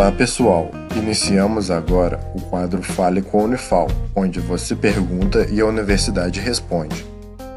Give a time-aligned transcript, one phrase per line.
[0.00, 3.86] Olá pessoal, iniciamos agora o quadro Fale com a Unifal,
[4.16, 7.04] onde você pergunta e a universidade responde.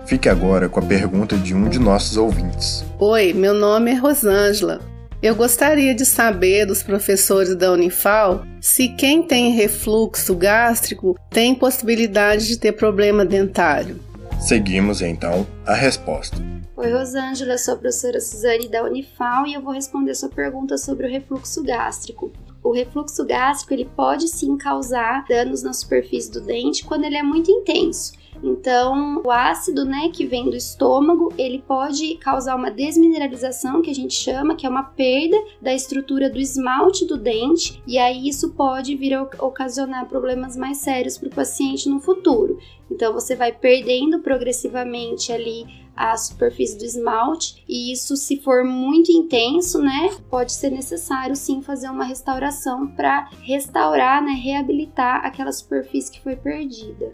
[0.06, 2.84] Fique agora com a pergunta de um de nossos ouvintes.
[3.00, 4.82] Oi, meu nome é Rosângela.
[5.22, 12.46] Eu gostaria de saber dos professores da Unifal se quem tem refluxo gástrico tem possibilidade
[12.46, 14.02] de ter problema dentário.
[14.40, 16.38] Seguimos então a resposta.
[16.76, 21.08] Oi, Rosângela, sou a professora Suzane da Unifal e eu vou responder sua pergunta sobre
[21.08, 22.32] o refluxo gástrico.
[22.64, 27.24] O refluxo gástrico ele pode sim causar danos na superfície do dente quando ele é
[27.24, 28.14] muito intenso.
[28.42, 33.96] Então, o ácido, né, que vem do estômago, ele pode causar uma desmineralização, que a
[33.96, 38.54] gente chama, que é uma perda da estrutura do esmalte do dente, e aí isso
[38.54, 42.58] pode vir a ocasionar problemas mais sérios para o paciente no futuro.
[42.90, 49.12] Então, você vai perdendo progressivamente ali a superfície do esmalte, e isso, se for muito
[49.12, 56.12] intenso, né, pode ser necessário sim fazer uma restauração para restaurar, né, reabilitar aquela superfície
[56.12, 57.14] que foi perdida.